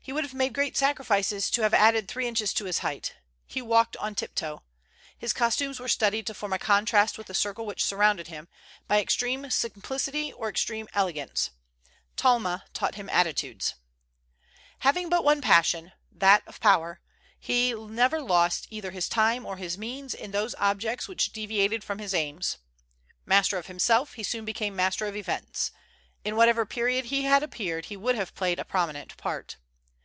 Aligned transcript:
He 0.00 0.12
would 0.12 0.22
have 0.22 0.34
made 0.34 0.54
great 0.54 0.76
sacrifices 0.76 1.50
to 1.50 1.62
have 1.62 1.74
added 1.74 2.06
three 2.06 2.28
inches 2.28 2.54
to 2.54 2.66
his 2.66 2.78
height. 2.78 3.16
He 3.44 3.60
walked 3.60 3.96
on 3.96 4.14
tiptoe. 4.14 4.62
His 5.18 5.32
costumes 5.32 5.80
were 5.80 5.88
studied 5.88 6.28
to 6.28 6.34
form 6.34 6.52
a 6.52 6.60
contrast 6.60 7.18
with 7.18 7.26
the 7.26 7.34
circle 7.34 7.66
which 7.66 7.82
surrounded 7.82 8.28
him, 8.28 8.46
by 8.86 9.00
extreme 9.02 9.50
simplicity 9.50 10.32
or 10.32 10.48
extreme 10.48 10.86
elegance. 10.94 11.50
Talma 12.14 12.66
taught 12.72 12.94
him 12.94 13.10
attitudes. 13.10 13.74
"Having 14.78 15.08
but 15.08 15.24
one 15.24 15.40
passion, 15.42 15.90
that 16.12 16.46
of 16.46 16.60
power, 16.60 17.00
he 17.36 17.74
never 17.74 18.20
lost 18.22 18.68
either 18.70 18.92
his 18.92 19.08
time 19.08 19.44
or 19.44 19.56
his 19.56 19.76
means 19.76 20.14
in 20.14 20.30
those 20.30 20.54
objects 20.58 21.08
which 21.08 21.32
deviated 21.32 21.82
from 21.82 21.98
his 21.98 22.14
aims. 22.14 22.58
Master 23.24 23.58
of 23.58 23.66
himself, 23.66 24.12
he 24.12 24.22
soon 24.22 24.44
became 24.44 24.76
master 24.76 25.06
of 25.06 25.16
events. 25.16 25.72
In 26.24 26.36
whatever 26.36 26.64
period 26.64 27.06
he 27.06 27.22
had 27.24 27.42
appeared, 27.42 27.86
he 27.86 27.96
would 27.96 28.14
have 28.14 28.36
played 28.36 28.60
a 28.60 28.64
prominent 28.64 29.16
part. 29.16 29.56